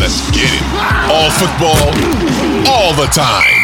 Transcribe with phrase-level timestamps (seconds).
[0.00, 0.62] Let's get it.
[1.10, 1.88] All football,
[2.68, 3.63] all the time.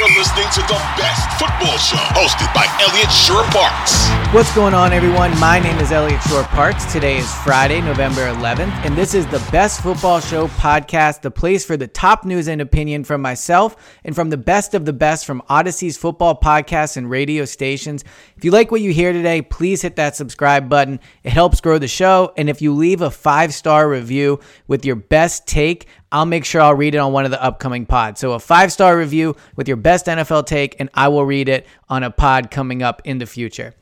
[0.00, 4.08] You're listening to the best football show hosted by Eliot Shorr-Parks.
[4.34, 5.38] What's going on, everyone?
[5.38, 6.90] My name is Eliot Shorr-Parks.
[6.90, 11.66] Today is Friday, November 11th, and this is the Best Football Show podcast, the place
[11.66, 15.26] for the top news and opinion from myself and from the best of the best
[15.26, 18.02] from Audacy's football podcasts and radio stations.
[18.38, 20.98] If you like what you hear today, please hit that subscribe button.
[21.24, 22.32] It helps grow the show.
[22.38, 26.60] And if you leave a five star review with your best take, I'll make sure
[26.60, 28.20] I'll read it on one of the upcoming pods.
[28.20, 31.66] So a five star review with your best NFL take, and I will read it
[31.88, 33.74] on a pod coming up in the future.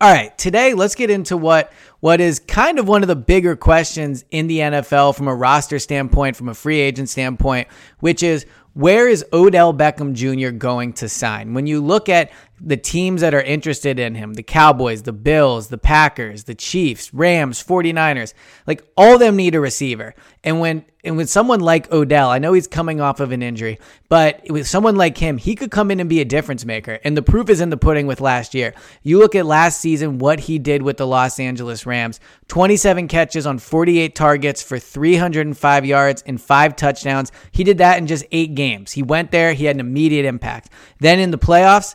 [0.00, 3.56] All right, today let's get into what what is kind of one of the bigger
[3.56, 7.68] questions in the NFL from a roster standpoint, from a free agent standpoint,
[8.00, 10.50] which is where is Odell Beckham Jr.
[10.50, 11.54] going to sign?
[11.54, 15.68] When you look at the teams that are interested in him, the Cowboys, the Bills,
[15.68, 18.32] the Packers, the Chiefs, Rams, 49ers,
[18.66, 20.14] like all of them need a receiver.
[20.42, 23.78] And when and with someone like Odell, I know he's coming off of an injury,
[24.08, 26.98] but with someone like him, he could come in and be a difference maker.
[27.04, 28.72] And the proof is in the pudding with last year.
[29.02, 33.46] You look at last season, what he did with the Los Angeles Rams 27 catches
[33.46, 37.32] on 48 targets for 305 yards and five touchdowns.
[37.52, 38.92] He did that in just eight games.
[38.92, 40.70] He went there, he had an immediate impact.
[41.00, 41.94] Then in the playoffs,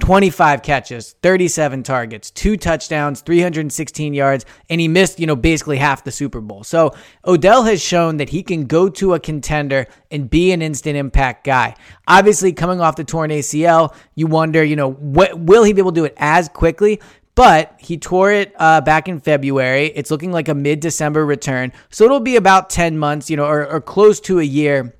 [0.00, 6.04] 25 catches, 37 targets, two touchdowns, 316 yards, and he missed, you know, basically half
[6.04, 6.62] the Super Bowl.
[6.64, 10.98] So Odell has shown that he can go to a contender and be an instant
[10.98, 11.74] impact guy.
[12.06, 15.92] Obviously, coming off the torn ACL, you wonder, you know, what, will he be able
[15.92, 17.00] to do it as quickly?
[17.34, 19.86] But he tore it uh, back in February.
[19.94, 21.72] It's looking like a mid December return.
[21.90, 24.94] So it'll be about 10 months, you know, or, or close to a year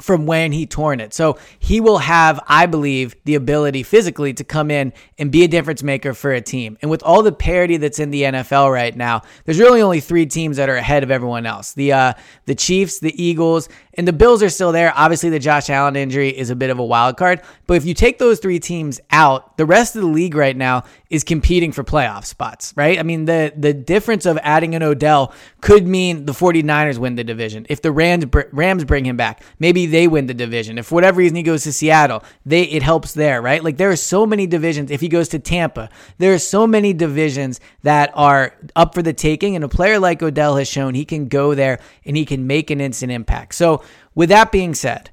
[0.00, 1.14] from when he torn it.
[1.14, 5.48] So he will have, I believe, the ability physically to come in and be a
[5.48, 6.76] difference maker for a team.
[6.82, 10.26] And with all the parity that's in the NFL right now, there's really only three
[10.26, 11.74] teams that are ahead of everyone else.
[11.74, 12.12] The uh,
[12.46, 14.92] the Chiefs, the Eagles, and the Bills are still there.
[14.96, 17.42] Obviously, the Josh Allen injury is a bit of a wild card.
[17.66, 20.84] But if you take those three teams out, the rest of the league right now
[21.10, 22.98] is competing for playoff spots, right?
[22.98, 27.24] I mean, the the difference of adding an Odell could mean the 49ers win the
[27.24, 27.66] division.
[27.68, 30.76] If the Rams Rams bring him back, maybe they win the division.
[30.78, 33.62] If for whatever reason he goes to Seattle, they it helps there, right?
[33.62, 34.90] Like there are so many divisions.
[34.90, 35.88] If he goes to Tampa,
[36.18, 39.54] there are so many divisions that are up for the taking.
[39.54, 42.70] And a player like Odell has shown he can go there and he can make
[42.70, 43.54] an instant impact.
[43.54, 43.83] So
[44.14, 45.10] with that being said,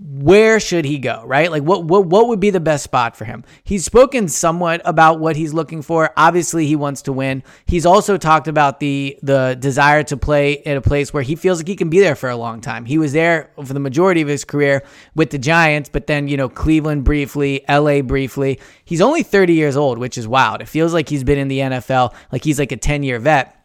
[0.00, 1.50] where should he go, right?
[1.50, 3.42] Like what what what would be the best spot for him?
[3.64, 6.12] He's spoken somewhat about what he's looking for.
[6.16, 7.42] Obviously, he wants to win.
[7.66, 11.58] He's also talked about the the desire to play at a place where he feels
[11.58, 12.84] like he can be there for a long time.
[12.84, 14.84] He was there for the majority of his career
[15.16, 18.60] with the Giants, but then, you know, Cleveland briefly, LA briefly.
[18.84, 20.60] He's only 30 years old, which is wild.
[20.60, 23.57] It feels like he's been in the NFL like he's like a 10-year vet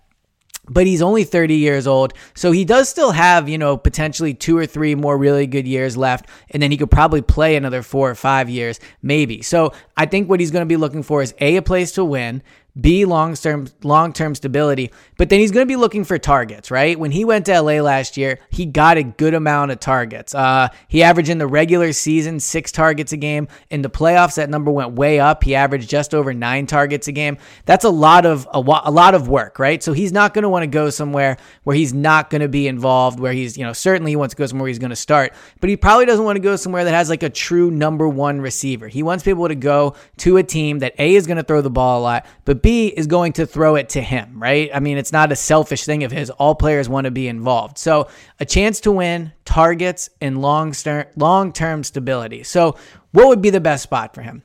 [0.70, 2.14] but he's only 30 years old.
[2.34, 5.98] So he does still have, you know, potentially two or three more really good years
[5.98, 6.28] left.
[6.52, 9.42] And then he could probably play another four or five years, maybe.
[9.42, 12.06] So I think what he's going to be looking for is A, a place to
[12.06, 12.42] win,
[12.80, 14.92] B, long term long term stability.
[15.18, 16.98] But then he's going to be looking for targets, right?
[16.98, 20.34] When he went to LA last year, he got a good amount of targets.
[20.34, 23.48] Uh, he averaged in the regular season six targets a game.
[23.70, 25.44] In the playoffs, that number went way up.
[25.44, 27.38] He averaged just over nine targets a game.
[27.66, 29.84] That's a lot of a, a lot of work, right?
[29.84, 32.68] So he's not going to want to go somewhere where he's not going to be
[32.68, 33.20] involved.
[33.20, 35.34] Where he's, you know, certainly he wants to go somewhere where he's going to start,
[35.60, 38.42] but he probably doesn't want to go somewhere that has like a true number one
[38.42, 38.88] receiver.
[38.88, 41.70] He wants people to go to a team that a is going to throw the
[41.70, 44.72] ball a lot, but B is going to throw it to him, right?
[44.74, 46.32] I mean, it's not a selfish thing of his.
[46.32, 47.78] All players want to be involved.
[47.78, 48.08] So,
[48.40, 50.74] a chance to win, targets, and long
[51.16, 52.44] long-term stability.
[52.44, 52.78] So,
[53.12, 54.44] what would be the best spot for him?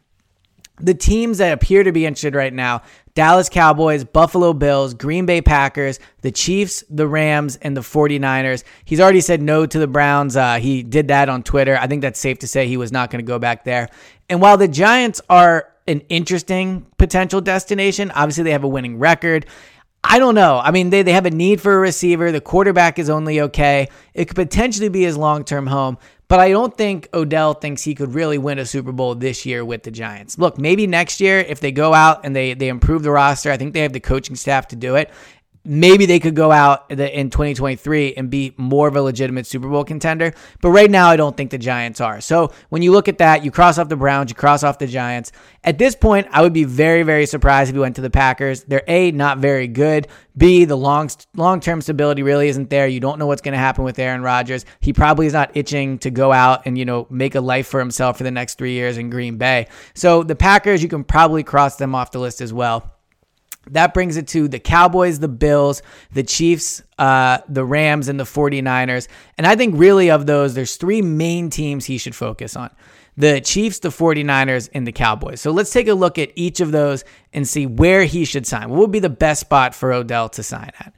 [0.80, 2.82] The teams that appear to be interested right now
[3.14, 8.62] Dallas Cowboys, Buffalo Bills, Green Bay Packers, the Chiefs, the Rams, and the 49ers.
[8.84, 10.36] He's already said no to the Browns.
[10.36, 11.76] Uh, he did that on Twitter.
[11.76, 13.88] I think that's safe to say he was not going to go back there.
[14.28, 19.46] And while the Giants are an interesting potential destination, obviously they have a winning record.
[20.04, 20.60] I don't know.
[20.62, 22.30] I mean, they, they have a need for a receiver.
[22.30, 23.88] The quarterback is only okay.
[24.14, 25.98] It could potentially be his long term home.
[26.28, 29.64] But I don't think Odell thinks he could really win a Super Bowl this year
[29.64, 30.38] with the Giants.
[30.38, 33.56] Look, maybe next year if they go out and they they improve the roster, I
[33.56, 35.10] think they have the coaching staff to do it
[35.68, 39.84] maybe they could go out in 2023 and be more of a legitimate Super Bowl
[39.84, 40.32] contender.
[40.62, 42.20] But right now, I don't think the Giants are.
[42.20, 44.86] So when you look at that, you cross off the Browns, you cross off the
[44.86, 45.30] Giants.
[45.62, 48.64] At this point, I would be very, very surprised if you went to the Packers.
[48.64, 50.08] They're A, not very good.
[50.36, 52.86] B, the long long term stability really isn't there.
[52.86, 54.64] You don't know what's going to happen with Aaron Rodgers.
[54.80, 57.80] He probably is not itching to go out and you know make a life for
[57.80, 59.66] himself for the next three years in Green Bay.
[59.94, 62.97] So the Packers, you can probably cross them off the list as well.
[63.72, 65.82] That brings it to the Cowboys, the Bills,
[66.12, 69.08] the Chiefs, uh, the Rams, and the 49ers.
[69.36, 72.70] And I think really of those, there's three main teams he should focus on
[73.18, 75.40] the Chiefs, the 49ers, and the Cowboys.
[75.40, 78.70] So let's take a look at each of those and see where he should sign.
[78.70, 80.94] What would be the best spot for Odell to sign at?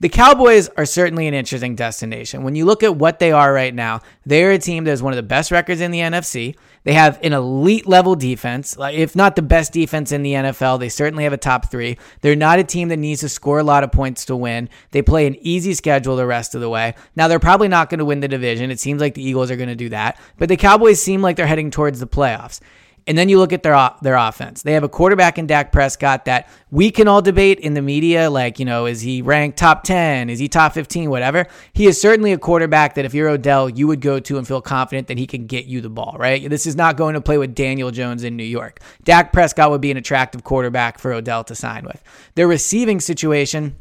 [0.00, 2.44] The Cowboys are certainly an interesting destination.
[2.44, 5.12] When you look at what they are right now, they're a team that has one
[5.12, 6.54] of the best records in the NFC.
[6.84, 10.78] They have an elite level defense, if not the best defense in the NFL.
[10.78, 11.98] They certainly have a top three.
[12.20, 14.68] They're not a team that needs to score a lot of points to win.
[14.92, 16.94] They play an easy schedule the rest of the way.
[17.16, 18.70] Now, they're probably not going to win the division.
[18.70, 20.20] It seems like the Eagles are going to do that.
[20.36, 22.60] But the Cowboys seem like they're heading towards the playoffs.
[23.08, 24.62] And then you look at their their offense.
[24.62, 28.30] They have a quarterback in Dak Prescott that we can all debate in the media,
[28.30, 30.28] like you know, is he ranked top ten?
[30.28, 31.08] Is he top fifteen?
[31.08, 31.46] Whatever.
[31.72, 34.60] He is certainly a quarterback that if you're Odell, you would go to and feel
[34.60, 36.16] confident that he can get you the ball.
[36.18, 36.48] Right.
[36.48, 38.80] This is not going to play with Daniel Jones in New York.
[39.04, 42.02] Dak Prescott would be an attractive quarterback for Odell to sign with.
[42.34, 43.76] Their receiving situation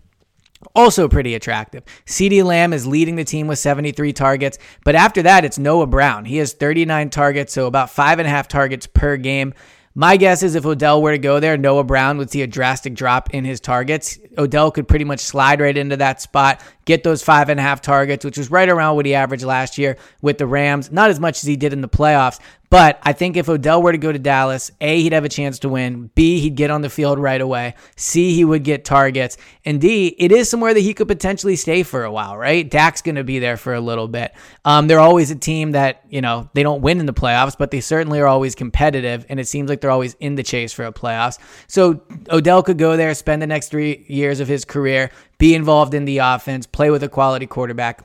[0.76, 1.84] also pretty attractive.
[2.06, 6.26] CeeDee Lamb is leading the team with 73 targets, but after that, it's Noah Brown.
[6.26, 9.54] He has 39 targets, so about five and a half targets per game.
[9.96, 12.94] My guess is if Odell were to go there, Noah Brown would see a drastic
[12.94, 14.20] drop in his targets.
[14.38, 17.82] Odell could pretty much slide right into that spot, get those five and a half
[17.82, 20.92] targets, which was right around what he averaged last year with the Rams.
[20.92, 22.40] Not as much as he did in the playoffs,
[22.70, 25.60] but I think if Odell were to go to Dallas, A, he'd have a chance
[25.60, 26.10] to win.
[26.16, 27.76] B, he'd get on the field right away.
[27.96, 29.38] C, he would get targets.
[29.64, 32.70] And D, it is somewhere that he could potentially stay for a while, right?
[32.70, 34.34] Dak's going to be there for a little bit.
[34.66, 37.72] Um, they're always a team that, you know, they don't win in the playoffs, but
[37.72, 39.26] they certainly are always competitive.
[39.30, 41.40] And it seems like they're always in the chase for a playoffs.
[41.68, 45.94] So Odell could go there, spend the next three years of his career, be involved
[45.94, 48.04] in the offense, play with a quality quarterback.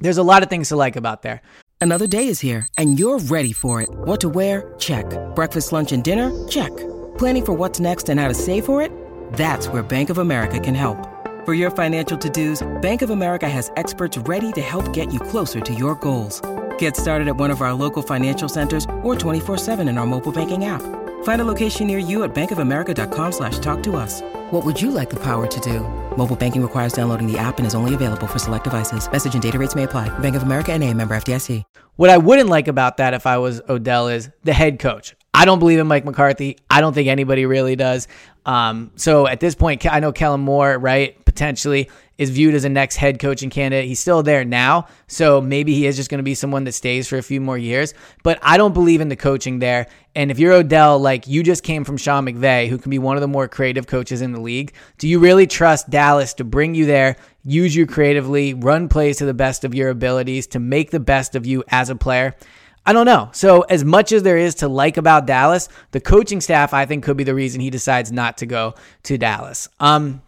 [0.00, 1.40] There's a lot of things to like about there.
[1.80, 3.88] Another day is here, and you're ready for it.
[3.90, 4.74] What to wear?
[4.78, 5.06] Check.
[5.34, 6.30] Breakfast, lunch, and dinner?
[6.46, 6.70] Check.
[7.18, 8.92] Planning for what's next and how to save for it?
[9.32, 11.08] That's where Bank of America can help.
[11.44, 15.60] For your financial to-dos, Bank of America has experts ready to help get you closer
[15.60, 16.40] to your goals.
[16.78, 20.66] Get started at one of our local financial centers or 24-7 in our mobile banking
[20.66, 20.82] app.
[21.24, 24.22] Find a location near you at bankofamerica.com slash talk to us.
[24.52, 25.80] What would you like the power to do?
[26.16, 29.10] Mobile banking requires downloading the app and is only available for select devices.
[29.10, 30.16] Message and data rates may apply.
[30.20, 31.64] Bank of America and a member FDIC.
[31.96, 35.14] What I wouldn't like about that if I was Odell is the head coach.
[35.34, 36.58] I don't believe in Mike McCarthy.
[36.70, 38.06] I don't think anybody really does.
[38.44, 42.68] Um, so at this point, I know Kellen Moore, right, potentially is viewed as a
[42.68, 43.86] next head coaching candidate.
[43.86, 47.08] He's still there now, so maybe he is just going to be someone that stays
[47.08, 47.94] for a few more years.
[48.22, 49.86] But I don't believe in the coaching there.
[50.14, 53.16] And if you're Odell, like you just came from Sean McVay, who can be one
[53.16, 56.74] of the more creative coaches in the league, do you really trust Dallas to bring
[56.74, 60.90] you there, use you creatively, run plays to the best of your abilities, to make
[60.90, 62.34] the best of you as a player?
[62.84, 63.30] I don't know.
[63.32, 67.04] So, as much as there is to like about Dallas, the coaching staff, I think,
[67.04, 69.68] could be the reason he decides not to go to Dallas.
[69.78, 70.20] Um,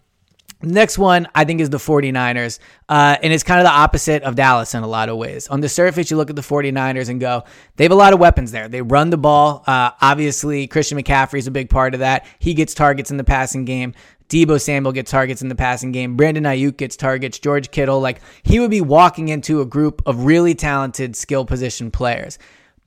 [0.64, 2.58] Next one, I think, is the 49ers.
[2.88, 5.48] Uh, and it's kind of the opposite of Dallas in a lot of ways.
[5.48, 7.44] On the surface, you look at the 49ers and go,
[7.76, 8.68] they have a lot of weapons there.
[8.68, 9.62] They run the ball.
[9.66, 12.26] Uh, obviously, Christian McCaffrey is a big part of that.
[12.38, 13.94] He gets targets in the passing game.
[14.28, 16.16] Deebo Samuel gets targets in the passing game.
[16.16, 17.38] Brandon Aiyuk gets targets.
[17.38, 21.90] George Kittle, like he would be walking into a group of really talented skill position
[21.90, 22.38] players.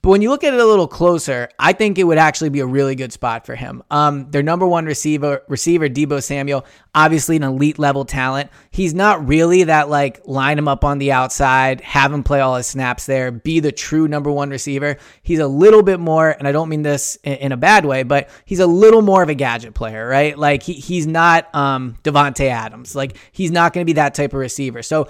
[0.08, 2.62] But when you look at it a little closer, I think it would actually be
[2.62, 3.84] a really good spot for him.
[3.92, 8.50] Um, their number one receiver, receiver Deebo Samuel, obviously an elite level talent.
[8.72, 12.56] He's not really that like line him up on the outside, have him play all
[12.56, 14.96] his snaps there, be the true number one receiver.
[15.24, 18.04] He's a little bit more, and I don't mean this in, in a bad way,
[18.04, 20.38] but he's a little more of a gadget player, right?
[20.38, 22.96] Like he, he's not um, Davante Adams.
[22.96, 24.84] Like he's not going to be that type of receiver.
[24.84, 25.10] So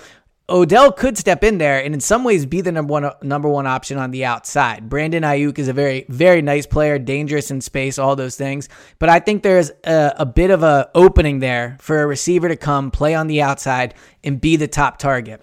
[0.49, 3.67] Odell could step in there and in some ways be the number one number one
[3.67, 4.87] option on the outside.
[4.87, 8.69] Brandon Aiyuk is a very very nice player, dangerous in space, all those things.
[8.97, 12.55] But I think there's a, a bit of a opening there for a receiver to
[12.55, 15.41] come play on the outside and be the top target.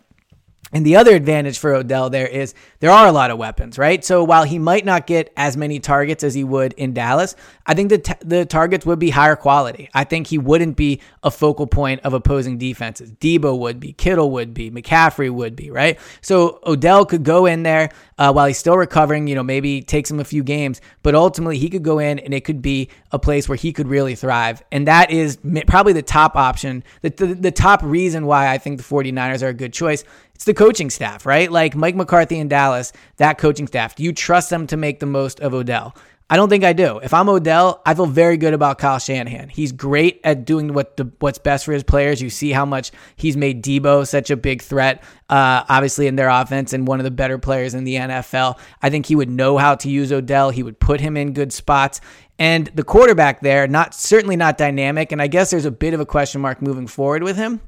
[0.75, 4.05] And the other advantage for Odell there is there are a lot of weapons, right?
[4.05, 7.75] So while he might not get as many targets as he would in Dallas, I
[7.75, 9.89] think the t- the targets would be higher quality.
[9.95, 13.13] I think he wouldn't be a focal point of opposing defenses.
[13.13, 15.97] Deebo would be, Kittle would be, McCaffrey would be, right?
[16.21, 19.29] So Odell could go in there uh, while he's still recovering.
[19.29, 22.35] You know, maybe takes him a few games, but ultimately he could go in and
[22.35, 24.63] it could be a place where he could really thrive.
[24.73, 28.79] And that is probably the top option, the, the, the top reason why I think
[28.79, 30.05] the 49ers are a good choice
[30.35, 31.51] it's the coaching staff, right?
[31.51, 33.95] Like Mike McCarthy in Dallas, that coaching staff.
[33.95, 35.95] Do you trust them to make the most of Odell?
[36.31, 36.99] I don't think I do.
[36.99, 39.51] If I'm Odell, I feel very good about Kyle Shanahan.
[39.51, 42.23] He's great at doing what the what's best for his players.
[42.23, 46.31] You see how much he's made Deebo such a big threat, uh, obviously in their
[46.31, 48.59] offense and one of the better players in the NFL.
[48.81, 50.49] I think he would know how to use Odell.
[50.49, 52.01] He would put him in good spots.
[52.39, 55.13] And the quarterback there, not certainly not dynamic.
[55.13, 57.61] And I guess there's a bit of a question mark moving forward with him.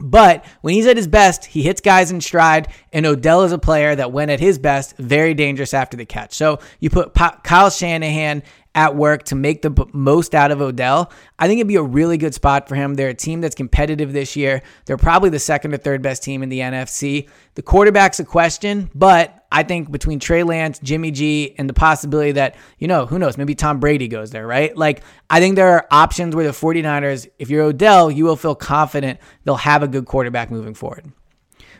[0.00, 3.58] But when he's at his best, he hits guys in stride, and Odell is a
[3.58, 6.34] player that, when at his best, very dangerous after the catch.
[6.34, 8.42] So you put Kyle Shanahan
[8.74, 11.10] at work to make the most out of Odell.
[11.38, 12.94] I think it'd be a really good spot for him.
[12.94, 14.62] They're a team that's competitive this year.
[14.84, 17.28] They're probably the second or third best team in the NFC.
[17.56, 22.32] The quarterback's a question, but I think between Trey Lance, Jimmy G, and the possibility
[22.32, 24.76] that, you know, who knows, maybe Tom Brady goes there, right?
[24.76, 28.54] Like, I think there are options where the 49ers, if you're Odell, you will feel
[28.54, 31.10] confident they'll have a good quarterback moving forward.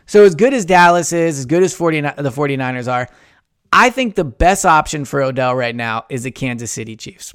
[0.05, 3.07] So, as good as Dallas is, as good as 49, the 49ers are,
[3.73, 7.33] I think the best option for Odell right now is the Kansas City Chiefs.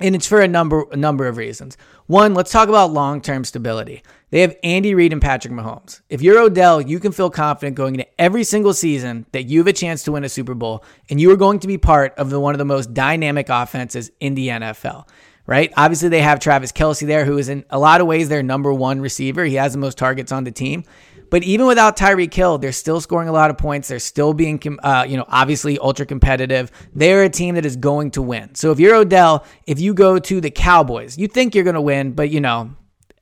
[0.00, 1.76] And it's for a number a number of reasons.
[2.06, 4.02] One, let's talk about long-term stability.
[4.30, 6.00] They have Andy Reid and Patrick Mahomes.
[6.08, 9.66] If you're Odell, you can feel confident going into every single season that you have
[9.66, 12.30] a chance to win a Super Bowl and you are going to be part of
[12.30, 15.08] the one of the most dynamic offenses in the NFL.
[15.46, 15.72] Right?
[15.76, 18.72] Obviously, they have Travis Kelce there, who is in a lot of ways their number
[18.72, 19.44] one receiver.
[19.44, 20.84] He has the most targets on the team.
[21.30, 23.88] But even without Tyreek Hill, they're still scoring a lot of points.
[23.88, 26.70] They're still being, uh, you know, obviously ultra competitive.
[26.94, 28.54] They're a team that is going to win.
[28.54, 31.80] So if you're Odell, if you go to the Cowboys, you think you're going to
[31.80, 32.70] win, but you know,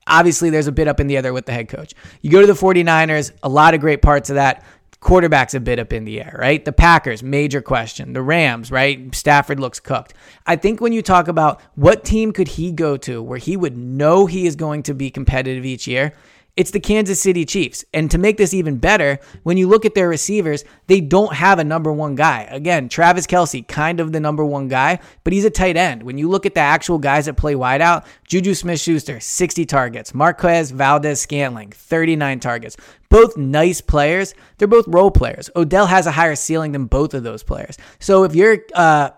[0.07, 1.95] obviously there's a bit up in the air with the head coach.
[2.23, 4.65] You go to the 49ers, a lot of great parts of that.
[5.01, 6.65] Quarterback's a bit up in the air, right?
[6.65, 8.13] The Packers, major question.
[8.13, 9.15] The Rams, right?
[9.15, 10.15] Stafford looks cooked.
[10.47, 13.77] I think when you talk about what team could he go to where he would
[13.77, 16.15] know he is going to be competitive each year,
[16.57, 17.85] it's the Kansas City Chiefs.
[17.93, 21.59] And to make this even better, when you look at their receivers, they don't have
[21.59, 22.49] a number one guy.
[22.51, 26.03] Again, Travis Kelce, kind of the number one guy, but he's a tight end.
[26.03, 30.15] When you look at the actual guys that play wideout, Juju Smith Schuster, 60 targets.
[30.15, 32.77] Marquez Valdes-Scantling, 39 targets.
[33.11, 34.35] Both nice players.
[34.57, 35.51] They're both role players.
[35.55, 37.77] Odell has a higher ceiling than both of those players.
[37.99, 39.11] So if you're uh,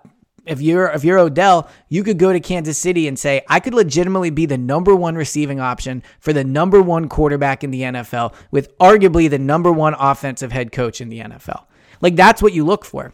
[0.49, 3.75] if you're if you're Odell, you could go to Kansas City and say, I could
[3.75, 8.35] legitimately be the number one receiving option for the number one quarterback in the NFL
[8.51, 11.65] with arguably the number one offensive head coach in the NFL.
[12.01, 13.13] Like that's what you look for.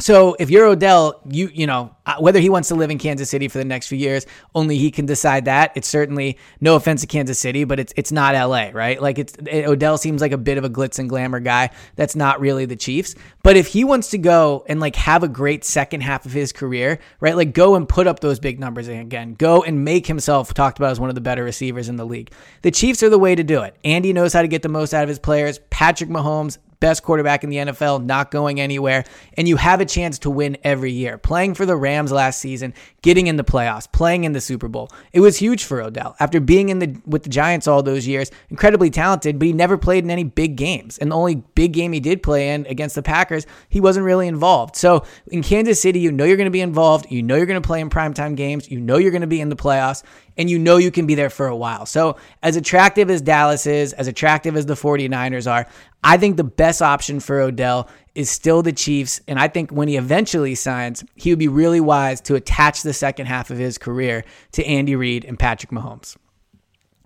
[0.00, 3.30] So if you're Odell, you you know uh, whether he wants to live in Kansas
[3.30, 5.70] City for the next few years, only he can decide that.
[5.76, 9.00] It's certainly no offense to Kansas City, but it's it's not LA, right?
[9.00, 11.70] Like it's it, Odell seems like a bit of a glitz and glamour guy.
[11.94, 13.14] That's not really the Chiefs.
[13.44, 16.52] But if he wants to go and like have a great second half of his
[16.52, 17.36] career, right?
[17.36, 19.34] Like go and put up those big numbers again.
[19.34, 22.32] Go and make himself talked about as one of the better receivers in the league.
[22.62, 23.76] The Chiefs are the way to do it.
[23.84, 25.60] Andy knows how to get the most out of his players.
[25.70, 29.04] Patrick Mahomes best quarterback in the NFL, not going anywhere,
[29.38, 31.16] and you have a chance to win every year.
[31.16, 34.90] Playing for the Rams last season, getting in the playoffs, playing in the Super Bowl.
[35.14, 36.14] It was huge for Odell.
[36.20, 39.78] After being in the with the Giants all those years, incredibly talented, but he never
[39.78, 40.98] played in any big games.
[40.98, 44.28] And the only big game he did play in against the Packers, he wasn't really
[44.28, 44.76] involved.
[44.76, 47.62] So in Kansas City, you know you're going to be involved, you know you're going
[47.62, 50.02] to play in primetime games, you know you're going to be in the playoffs,
[50.36, 51.86] and you know you can be there for a while.
[51.86, 55.66] So as attractive as Dallas is, as attractive as the 49ers are,
[56.06, 59.22] I think the best option for Odell is still the Chiefs.
[59.26, 62.92] And I think when he eventually signs, he would be really wise to attach the
[62.92, 66.16] second half of his career to Andy Reid and Patrick Mahomes.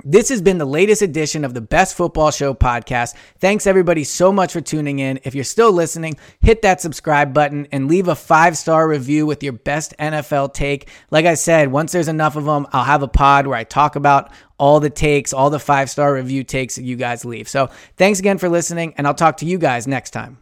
[0.04, 3.16] This has been the latest edition of the Best Football Show podcast.
[3.40, 5.18] Thanks everybody so much for tuning in.
[5.24, 9.42] If you're still listening, hit that subscribe button and leave a five star review with
[9.42, 10.88] your best NFL take.
[11.10, 13.96] Like I said, once there's enough of them, I'll have a pod where I talk
[13.96, 17.48] about all the takes, all the five star review takes that you guys leave.
[17.48, 20.38] So thanks again for listening, and I'll talk to you guys next time.